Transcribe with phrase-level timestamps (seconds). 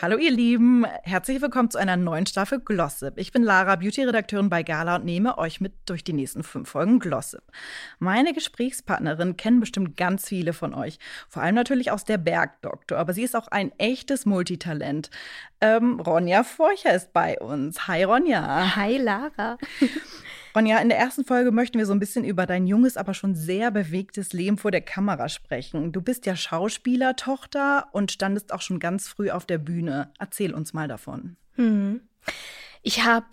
[0.00, 3.14] Hallo ihr Lieben, herzlich willkommen zu einer neuen Staffel Glossip.
[3.16, 7.00] Ich bin Lara, Beauty-Redakteurin bei Gala und nehme euch mit durch die nächsten fünf Folgen
[7.00, 7.42] Glossip.
[7.98, 13.12] Meine Gesprächspartnerin kennen bestimmt ganz viele von euch, vor allem natürlich aus der Bergdoktor, aber
[13.12, 15.10] sie ist auch ein echtes Multitalent.
[15.60, 17.88] Ähm, Ronja Forcher ist bei uns.
[17.88, 18.76] Hi Ronja.
[18.76, 19.58] Hi Lara.
[20.54, 23.34] Ronja, in der ersten Folge möchten wir so ein bisschen über dein junges, aber schon
[23.34, 25.92] sehr bewegtes Leben vor der Kamera sprechen.
[25.92, 30.12] Du bist ja Schauspielertochter und standest auch schon ganz früh auf der Bühne.
[30.18, 31.36] Erzähl uns mal davon.
[31.54, 32.00] Hm.
[32.82, 33.26] Ich habe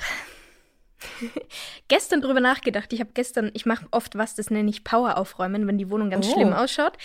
[1.88, 2.92] gestern drüber nachgedacht.
[2.94, 6.10] Ich habe gestern, ich mache oft was, das nenne ich Power aufräumen, wenn die Wohnung
[6.10, 6.34] ganz oh.
[6.34, 6.98] schlimm ausschaut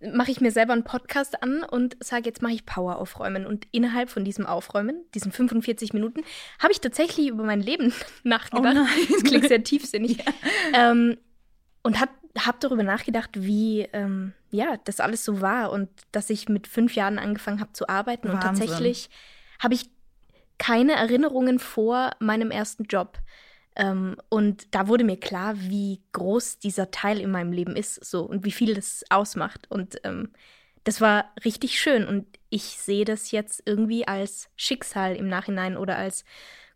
[0.00, 3.46] mache ich mir selber einen Podcast an und sage, jetzt mache ich Power aufräumen.
[3.46, 6.22] Und innerhalb von diesem Aufräumen, diesen 45 Minuten,
[6.58, 8.76] habe ich tatsächlich über mein Leben nachgedacht.
[8.76, 10.18] Oh das klingt sehr tiefsinnig.
[10.72, 10.90] Ja.
[10.90, 11.18] Ähm,
[11.82, 16.48] und habe hab darüber nachgedacht, wie ähm, ja das alles so war und dass ich
[16.48, 18.28] mit fünf Jahren angefangen habe zu arbeiten.
[18.28, 18.48] Wahnsinn.
[18.48, 19.10] Und tatsächlich
[19.60, 19.90] habe ich
[20.58, 23.18] keine Erinnerungen vor meinem ersten Job.
[23.76, 28.22] Ähm, und da wurde mir klar, wie groß dieser Teil in meinem Leben ist, so
[28.22, 29.70] und wie viel das ausmacht.
[29.70, 30.30] Und ähm,
[30.84, 32.06] das war richtig schön.
[32.06, 36.24] Und ich sehe das jetzt irgendwie als Schicksal im Nachhinein oder als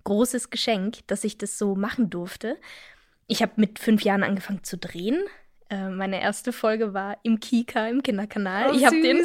[0.05, 2.59] großes Geschenk, dass ich das so machen durfte.
[3.27, 5.23] Ich habe mit fünf Jahren angefangen zu drehen,
[5.70, 8.70] meine erste Folge war im Kika, im Kinderkanal.
[8.70, 9.24] Oh, ich habe den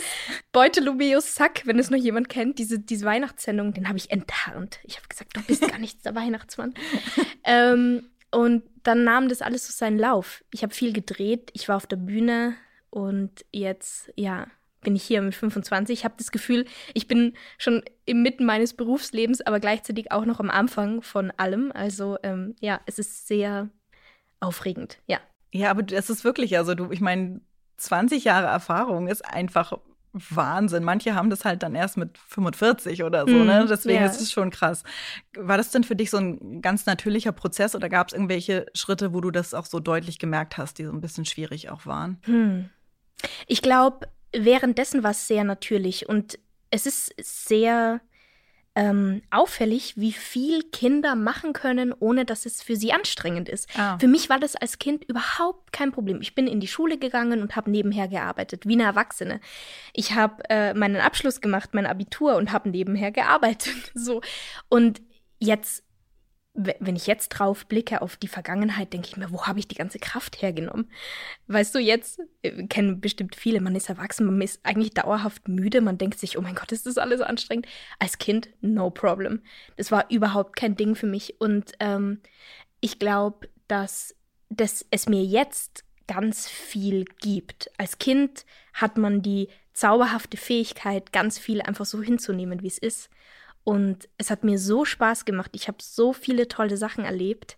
[0.51, 4.79] Beutelumeus Sack, wenn es noch jemand kennt, diese, diese Weihnachtssendung, den habe ich enttarnt.
[4.83, 6.73] Ich habe gesagt, du bist gar nicht der Weihnachtsmann.
[7.43, 10.43] ähm, und dann nahm das alles so seinen Lauf.
[10.51, 12.55] Ich habe viel gedreht, ich war auf der Bühne
[12.89, 14.47] und jetzt, ja,
[14.81, 15.99] bin ich hier mit 25.
[15.99, 20.49] Ich habe das Gefühl, ich bin schon inmitten meines Berufslebens, aber gleichzeitig auch noch am
[20.49, 21.71] Anfang von allem.
[21.73, 23.69] Also ähm, ja, es ist sehr
[24.39, 25.19] aufregend, ja.
[25.55, 27.39] Ja, aber das ist wirklich, also du, ich meine,
[27.77, 29.73] 20 Jahre Erfahrung ist einfach
[30.11, 30.83] Wahnsinn.
[30.83, 33.65] Manche haben das halt dann erst mit 45 oder so, ne?
[33.69, 34.05] Deswegen ja.
[34.05, 34.83] ist es schon krass.
[35.33, 39.13] War das denn für dich so ein ganz natürlicher Prozess oder gab es irgendwelche Schritte,
[39.13, 42.19] wo du das auch so deutlich gemerkt hast, die so ein bisschen schwierig auch waren?
[42.25, 42.69] Hm.
[43.47, 46.37] Ich glaube, währenddessen war es sehr natürlich und
[46.69, 48.01] es ist sehr
[48.75, 53.69] ähm, auffällig, wie viel Kinder machen können, ohne dass es für sie anstrengend ist.
[53.77, 53.97] Ah.
[53.97, 56.19] Für mich war das als Kind überhaupt kein Problem.
[56.21, 59.39] Ich bin in die Schule gegangen und habe nebenher gearbeitet, wie eine Erwachsene.
[59.93, 63.75] Ich habe äh, meinen Abschluss gemacht, mein Abitur und habe nebenher gearbeitet.
[63.93, 64.21] so
[64.67, 65.01] und
[65.39, 65.83] jetzt
[66.55, 69.75] wenn ich jetzt drauf blicke auf die Vergangenheit, denke ich mir, wo habe ich die
[69.75, 70.89] ganze Kraft hergenommen?
[71.47, 75.81] Weißt du, jetzt äh, kennen bestimmt viele, man ist erwachsen, man ist eigentlich dauerhaft müde,
[75.81, 77.67] man denkt sich, oh mein Gott, ist das alles anstrengend.
[77.99, 79.41] Als Kind, no problem.
[79.75, 81.39] Das war überhaupt kein Ding für mich.
[81.41, 82.21] Und ähm,
[82.79, 84.15] ich glaube, dass,
[84.49, 87.69] dass es mir jetzt ganz viel gibt.
[87.77, 93.09] Als Kind hat man die zauberhafte Fähigkeit, ganz viel einfach so hinzunehmen, wie es ist.
[93.65, 95.51] Und es hat mir so Spaß gemacht.
[95.53, 97.57] Ich habe so viele tolle Sachen erlebt,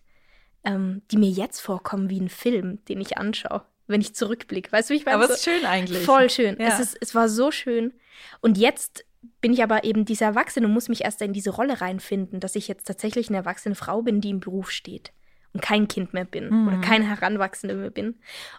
[0.64, 4.72] ähm, die mir jetzt vorkommen wie ein Film, den ich anschaue, wenn ich zurückblicke.
[4.72, 5.16] Weißt du, wie ich meine?
[5.16, 6.04] Aber es ist schön eigentlich.
[6.04, 6.56] Voll schön.
[6.58, 6.68] Ja.
[6.68, 7.92] Es, ist, es war so schön.
[8.40, 9.04] Und jetzt
[9.40, 12.56] bin ich aber eben diese Erwachsene und muss mich erst in diese Rolle reinfinden, dass
[12.56, 15.12] ich jetzt tatsächlich eine erwachsene Frau bin, die im Beruf steht
[15.58, 16.68] und kein Kind mehr bin mhm.
[16.68, 18.14] oder keine Heranwachsende mehr bin.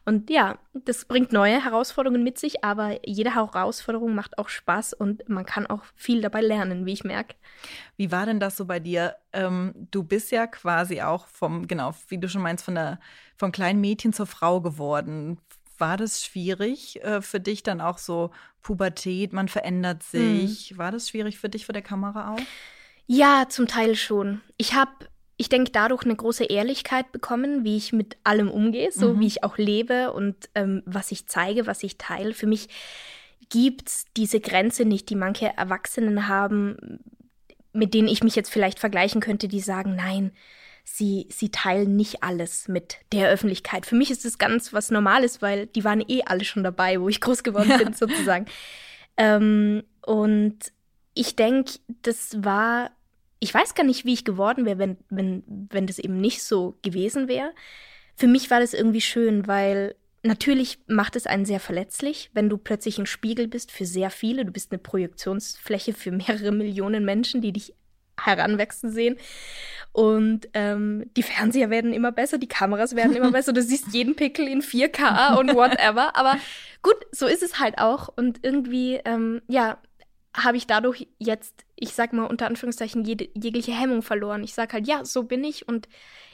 [0.05, 5.27] Und ja, das bringt neue Herausforderungen mit sich, aber jede Herausforderung macht auch Spaß und
[5.29, 7.35] man kann auch viel dabei lernen, wie ich merke.
[7.95, 9.15] Wie war denn das so bei dir?
[9.31, 12.99] Ähm, du bist ja quasi auch vom, genau, wie du schon meinst, von der,
[13.37, 15.37] vom kleinen Mädchen zur Frau geworden.
[15.77, 18.31] War das schwierig äh, für dich dann auch so
[18.61, 20.71] Pubertät, man verändert sich?
[20.71, 20.77] Mhm.
[20.77, 22.41] War das schwierig für dich vor der Kamera auch?
[23.11, 24.41] Ja, zum Teil schon.
[24.57, 24.91] Ich habe
[25.39, 29.19] ich denke, dadurch eine große Ehrlichkeit bekommen, wie ich mit allem umgehe, so mhm.
[29.21, 32.33] wie ich auch lebe und ähm, was ich zeige, was ich teile.
[32.33, 32.67] Für mich
[33.47, 36.99] gibt es diese Grenze nicht, die manche Erwachsenen haben,
[37.71, 40.33] mit denen ich mich jetzt vielleicht vergleichen könnte, die sagen, nein,
[40.83, 43.85] sie, sie teilen nicht alles mit der Öffentlichkeit.
[43.85, 47.07] Für mich ist das ganz was Normales, weil die waren eh alle schon dabei, wo
[47.07, 47.77] ich groß geworden ja.
[47.77, 48.45] bin, sozusagen.
[49.15, 50.57] Ähm, und
[51.13, 52.91] ich denke, das war
[53.39, 56.77] ich weiß gar nicht, wie ich geworden wäre, wenn, wenn, wenn das eben nicht so
[56.81, 57.51] gewesen wäre.
[58.15, 62.57] Für mich war das irgendwie schön, weil natürlich macht es einen sehr verletzlich, wenn du
[62.57, 64.45] plötzlich ein Spiegel bist für sehr viele.
[64.45, 67.73] Du bist eine Projektionsfläche für mehrere Millionen Menschen, die dich
[68.21, 69.17] heranwachsen sehen.
[69.93, 73.53] Und ähm, die Fernseher werden immer besser, die Kameras werden immer besser.
[73.53, 76.15] Du siehst jeden Pickel in 4K und whatever.
[76.15, 76.37] Aber
[76.81, 78.09] gut, so ist es halt auch.
[78.15, 79.77] Und irgendwie, ähm, ja,
[80.43, 84.43] habe ich dadurch jetzt, ich sag mal unter Anführungszeichen, jede, jegliche Hemmung verloren.
[84.43, 85.87] Ich sage halt, ja, so bin ich und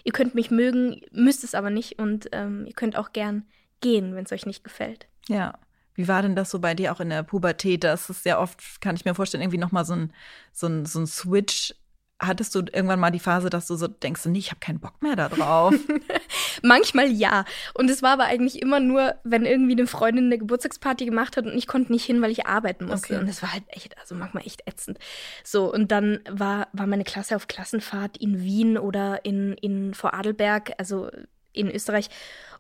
[0.04, 3.46] ihr könnt mich mögen, müsst es aber nicht und ähm, ihr könnt auch gern
[3.82, 5.08] gehen, wenn es euch nicht gefällt.
[5.28, 5.58] Ja.
[5.98, 7.86] Wie war denn das so bei dir auch in der Pubertät?
[7.86, 10.14] Das ist ja oft, kann ich mir vorstellen, irgendwie nochmal so ein,
[10.52, 11.74] so, ein, so ein Switch
[12.20, 15.02] hattest du irgendwann mal die Phase, dass du so denkst, nee, ich habe keinen Bock
[15.02, 15.76] mehr darauf?
[16.62, 17.44] Manchmal ja.
[17.74, 21.46] Und es war aber eigentlich immer nur, wenn irgendwie eine Freundin eine Geburtstagsparty gemacht hat
[21.46, 23.14] und ich konnte nicht hin, weil ich arbeiten musste.
[23.14, 23.22] Okay.
[23.22, 24.98] Und das war halt echt, also manchmal echt ätzend.
[25.44, 30.74] So, und dann war, war meine Klasse auf Klassenfahrt in Wien oder in, in Vorarlberg,
[30.78, 31.10] also
[31.52, 32.10] in Österreich.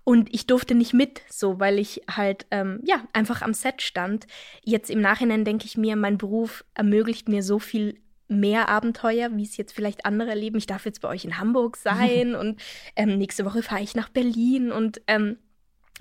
[0.03, 4.27] Und ich durfte nicht mit, so, weil ich halt, ähm, ja, einfach am Set stand.
[4.63, 9.43] Jetzt im Nachhinein denke ich mir, mein Beruf ermöglicht mir so viel mehr Abenteuer, wie
[9.43, 10.57] es jetzt vielleicht andere erleben.
[10.57, 12.61] Ich darf jetzt bei euch in Hamburg sein und
[12.95, 15.37] ähm, nächste Woche fahre ich nach Berlin und ähm,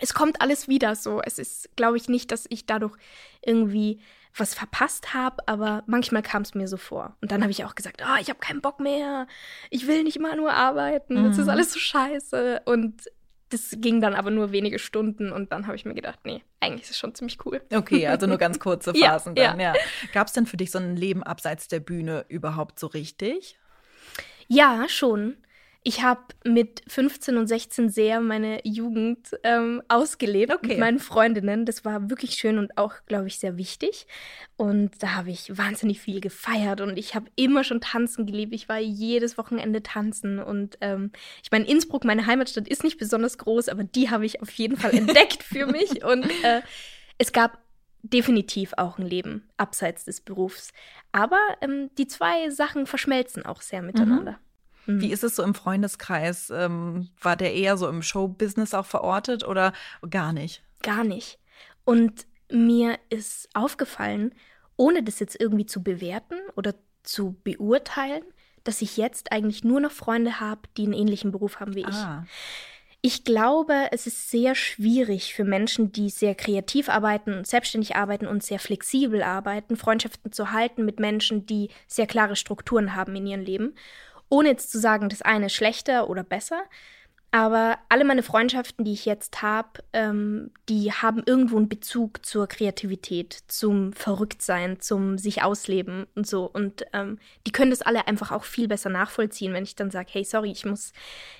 [0.00, 1.20] es kommt alles wieder so.
[1.22, 2.96] Es ist, glaube ich, nicht, dass ich dadurch
[3.44, 4.00] irgendwie
[4.36, 7.16] was verpasst habe, aber manchmal kam es mir so vor.
[7.20, 9.28] Und dann habe ich auch gesagt, oh, ich habe keinen Bock mehr,
[9.70, 11.28] ich will nicht immer nur arbeiten, mhm.
[11.28, 11.50] das ist mhm.
[11.50, 12.62] alles so scheiße.
[12.64, 13.04] Und
[13.50, 16.82] das ging dann aber nur wenige Stunden und dann habe ich mir gedacht, nee, eigentlich
[16.82, 17.62] ist es schon ziemlich cool.
[17.72, 19.74] Okay, also nur ganz kurze Phasen ja, dann, ja.
[19.74, 19.80] ja.
[20.12, 23.58] Gab es denn für dich so ein Leben abseits der Bühne überhaupt so richtig?
[24.48, 25.36] Ja, schon
[25.86, 30.68] ich habe mit 15 und 16 sehr meine Jugend ähm, ausgelebt okay.
[30.68, 31.66] mit meinen Freundinnen.
[31.66, 34.06] Das war wirklich schön und auch, glaube ich, sehr wichtig.
[34.56, 38.54] Und da habe ich wahnsinnig viel gefeiert und ich habe immer schon tanzen geliebt.
[38.54, 43.36] Ich war jedes Wochenende tanzen und ähm, ich meine, Innsbruck, meine Heimatstadt, ist nicht besonders
[43.36, 46.02] groß, aber die habe ich auf jeden Fall entdeckt für mich.
[46.02, 46.62] Und äh,
[47.18, 47.58] es gab
[48.02, 50.72] definitiv auch ein Leben abseits des Berufs.
[51.12, 54.32] Aber ähm, die zwei Sachen verschmelzen auch sehr miteinander.
[54.32, 54.53] Mhm.
[54.86, 55.00] Mhm.
[55.00, 56.50] Wie ist es so im Freundeskreis?
[56.50, 59.72] Ähm, war der eher so im Showbusiness auch verortet oder
[60.08, 60.62] gar nicht?
[60.82, 61.38] Gar nicht.
[61.84, 64.34] Und mir ist aufgefallen,
[64.76, 68.22] ohne das jetzt irgendwie zu bewerten oder zu beurteilen,
[68.64, 71.94] dass ich jetzt eigentlich nur noch Freunde habe, die einen ähnlichen Beruf haben wie ich.
[71.94, 72.24] Ah.
[73.02, 78.26] Ich glaube, es ist sehr schwierig für Menschen, die sehr kreativ arbeiten und selbstständig arbeiten
[78.26, 83.26] und sehr flexibel arbeiten, Freundschaften zu halten mit Menschen, die sehr klare Strukturen haben in
[83.26, 83.74] ihrem Leben
[84.28, 86.62] ohne jetzt zu sagen, das eine ist schlechter oder besser.
[87.34, 92.46] Aber alle meine Freundschaften, die ich jetzt habe, ähm, die haben irgendwo einen Bezug zur
[92.46, 96.48] Kreativität, zum Verrücktsein, zum sich ausleben und so.
[96.48, 100.10] Und ähm, die können das alle einfach auch viel besser nachvollziehen, wenn ich dann sage,
[100.12, 100.92] hey, sorry, ich muss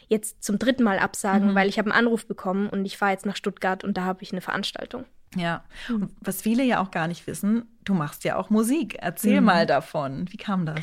[0.08, 1.54] jetzt zum dritten Mal absagen, mhm.
[1.54, 4.24] weil ich habe einen Anruf bekommen und ich fahre jetzt nach Stuttgart und da habe
[4.24, 5.04] ich eine Veranstaltung.
[5.36, 5.94] Ja, mhm.
[5.94, 8.96] und was viele ja auch gar nicht wissen, du machst ja auch Musik.
[9.00, 9.46] Erzähl mhm.
[9.46, 10.26] mal davon.
[10.32, 10.80] Wie kam das?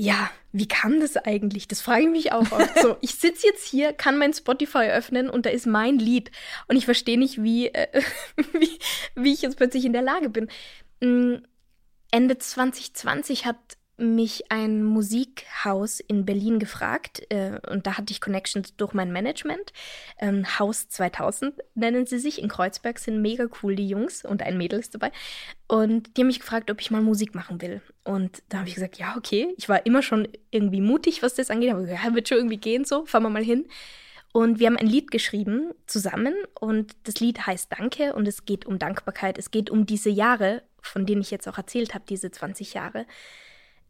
[0.00, 1.66] Ja, wie kam das eigentlich?
[1.66, 2.78] Das frage ich mich auch oft.
[2.80, 6.30] So, ich sitze jetzt hier, kann mein Spotify öffnen und da ist mein Lied.
[6.68, 8.02] Und ich verstehe nicht, wie, äh,
[8.52, 8.78] wie,
[9.16, 10.48] wie ich jetzt plötzlich in der Lage bin.
[11.00, 11.42] Mm,
[12.12, 13.56] Ende 2020 hat
[13.98, 19.72] mich ein Musikhaus in Berlin gefragt äh, und da hatte ich Connections durch mein Management.
[20.18, 22.40] Ähm, Haus 2000 nennen sie sich.
[22.40, 25.10] In Kreuzberg sind mega cool die Jungs und ein Mädel ist dabei.
[25.66, 27.82] Und die haben mich gefragt, ob ich mal Musik machen will.
[28.04, 29.52] Und da habe ich gesagt, ja, okay.
[29.58, 31.72] Ich war immer schon irgendwie mutig, was das angeht.
[31.72, 33.66] Aber ja, wird schon irgendwie gehen so, fahren wir mal hin.
[34.32, 38.66] Und wir haben ein Lied geschrieben zusammen und das Lied heißt Danke und es geht
[38.66, 39.38] um Dankbarkeit.
[39.38, 43.06] Es geht um diese Jahre, von denen ich jetzt auch erzählt habe, diese 20 Jahre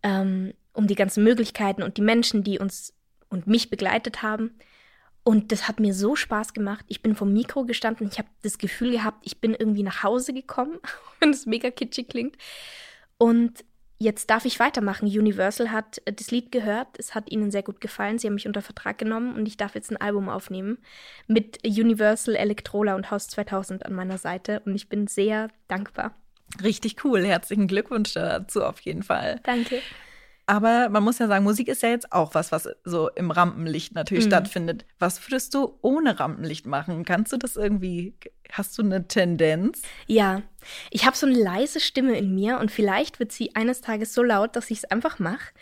[0.02, 2.94] ähm, um die ganzen Möglichkeiten und die Menschen, die uns
[3.28, 4.58] und mich begleitet haben.
[5.24, 6.84] Und das hat mir so Spaß gemacht.
[6.88, 8.08] Ich bin vom Mikro gestanden.
[8.10, 10.78] Ich habe das Gefühl gehabt, ich bin irgendwie nach Hause gekommen,
[11.20, 12.36] wenn es mega kitschig klingt.
[13.18, 13.64] Und
[13.98, 15.06] jetzt darf ich weitermachen.
[15.06, 16.98] Universal hat äh, das Lied gehört.
[16.98, 18.18] Es hat ihnen sehr gut gefallen.
[18.18, 20.78] Sie haben mich unter Vertrag genommen und ich darf jetzt ein Album aufnehmen
[21.26, 24.60] mit Universal, Electrola und Haus 2000 an meiner Seite.
[24.64, 26.14] Und ich bin sehr dankbar.
[26.62, 27.24] Richtig cool.
[27.24, 29.40] Herzlichen Glückwunsch dazu auf jeden Fall.
[29.44, 29.80] Danke.
[30.48, 33.94] Aber man muss ja sagen, Musik ist ja jetzt auch was, was so im Rampenlicht
[33.94, 34.30] natürlich mhm.
[34.30, 34.86] stattfindet.
[34.98, 37.04] Was würdest du ohne Rampenlicht machen?
[37.04, 38.14] Kannst du das irgendwie,
[38.50, 39.82] hast du eine Tendenz?
[40.06, 40.40] Ja,
[40.90, 44.22] ich habe so eine leise Stimme in mir und vielleicht wird sie eines Tages so
[44.22, 45.52] laut, dass ich es einfach mache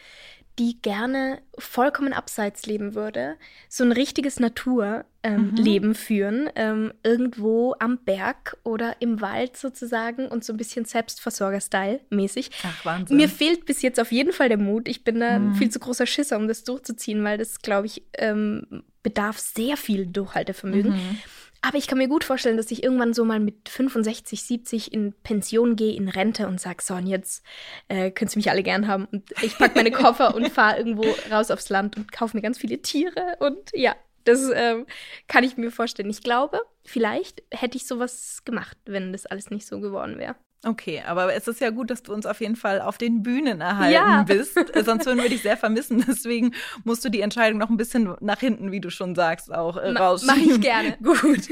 [0.58, 3.36] die gerne vollkommen abseits leben würde,
[3.68, 5.94] so ein richtiges Naturleben ähm, mhm.
[5.94, 12.50] führen, ähm, irgendwo am Berg oder im Wald sozusagen und so ein bisschen Selbstversorger-Style mäßig.
[12.62, 13.18] Ach, Wahnsinn.
[13.18, 14.88] Mir fehlt bis jetzt auf jeden Fall der Mut.
[14.88, 15.54] Ich bin da mhm.
[15.54, 20.06] viel zu großer Schisser, um das durchzuziehen, weil das, glaube ich, ähm, bedarf sehr viel
[20.06, 20.92] Durchhaltevermögen.
[20.92, 21.18] Mhm.
[21.62, 25.12] Aber ich kann mir gut vorstellen, dass ich irgendwann so mal mit 65, 70 in
[25.22, 27.44] Pension gehe, in Rente und sage, so, und jetzt
[27.88, 29.06] äh, könnt ihr mich alle gern haben.
[29.06, 32.58] Und ich packe meine Koffer und fahre irgendwo raus aufs Land und kaufe mir ganz
[32.58, 33.36] viele Tiere.
[33.40, 33.94] Und ja,
[34.24, 34.86] das ähm,
[35.28, 36.10] kann ich mir vorstellen.
[36.10, 40.36] Ich glaube, vielleicht hätte ich sowas gemacht, wenn das alles nicht so geworden wäre.
[40.64, 43.60] Okay, aber es ist ja gut, dass du uns auf jeden Fall auf den Bühnen
[43.60, 44.22] erhalten Ja.
[44.24, 44.54] bist.
[44.84, 46.04] Sonst würden wir dich sehr vermissen.
[46.08, 46.52] Deswegen
[46.84, 49.90] musst du die Entscheidung noch ein bisschen nach hinten, wie du schon sagst, auch äh,
[49.90, 50.36] rausschieben.
[50.36, 50.96] mach ich gerne.
[51.02, 51.48] Gut.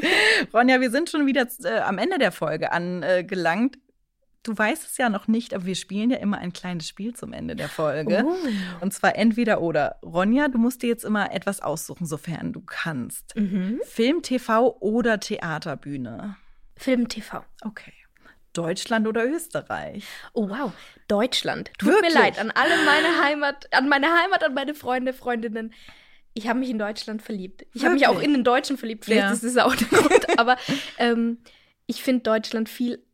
[0.52, 3.78] Ronja, wir sind schon wieder äh, am Ende der Folge angelangt.
[4.42, 7.32] Du weißt es ja noch nicht, aber wir spielen ja immer ein kleines Spiel zum
[7.32, 8.24] Ende der Folge.
[8.26, 8.36] Oh.
[8.82, 9.96] Und zwar entweder oder.
[10.02, 13.34] Ronja, du musst dir jetzt immer etwas aussuchen, sofern du kannst.
[13.36, 13.80] Mhm.
[13.86, 16.36] Film, TV oder Theaterbühne?
[16.76, 17.42] Film TV.
[17.62, 17.92] Okay.
[18.54, 20.04] Deutschland oder Österreich?
[20.32, 20.72] Oh wow,
[21.08, 21.70] Deutschland.
[21.78, 22.14] Tut Wirklich?
[22.14, 25.74] mir leid an alle meine Heimat, an meine Heimat, an meine Freunde, Freundinnen.
[26.32, 27.64] Ich habe mich in Deutschland verliebt.
[27.74, 29.04] Ich habe mich auch in den Deutschen verliebt.
[29.04, 29.32] Vielleicht Ja.
[29.32, 30.38] ist das auch der Grund.
[30.38, 30.56] Aber
[30.98, 31.38] ähm,
[31.86, 33.04] ich finde Deutschland viel,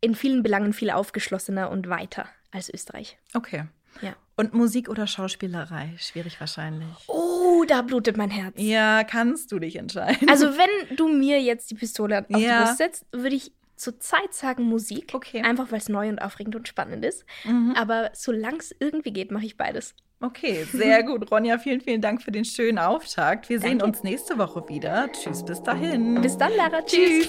[0.00, 3.18] in vielen Belangen viel aufgeschlossener und weiter als Österreich.
[3.34, 3.64] Okay.
[4.00, 4.14] Ja.
[4.36, 5.92] Und Musik oder Schauspielerei?
[5.98, 6.88] Schwierig wahrscheinlich.
[7.08, 8.54] Oh, da blutet mein Herz.
[8.56, 10.30] Ja, kannst du dich entscheiden.
[10.30, 12.60] Also wenn du mir jetzt die Pistole auf Ja.
[12.60, 15.12] die Brust setzt, würde ich zurzeit sagen Musik.
[15.14, 15.42] Okay.
[15.42, 17.24] Einfach weil es neu und aufregend und spannend ist.
[17.44, 17.74] Mhm.
[17.76, 19.94] Aber solange es irgendwie geht, mache ich beides.
[20.20, 21.30] Okay, sehr gut.
[21.30, 23.48] Ronja, vielen, vielen Dank für den schönen Auftakt.
[23.48, 23.96] Wir sehen Danke.
[23.96, 25.10] uns nächste Woche wieder.
[25.12, 26.20] Tschüss, bis dahin.
[26.20, 26.82] Bis dann, Lara.
[26.84, 27.28] Tschüss.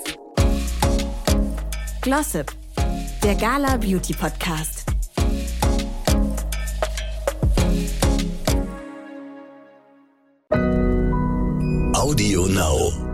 [2.02, 2.52] Glossip,
[3.24, 4.86] der Gala Beauty Podcast.
[11.94, 13.11] Audio Now.